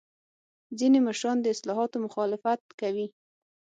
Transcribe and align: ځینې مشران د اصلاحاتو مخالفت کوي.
ځینې 0.79 0.99
مشران 1.07 1.37
د 1.41 1.45
اصلاحاتو 1.55 1.97
مخالفت 2.05 2.59
کوي. 2.81 3.07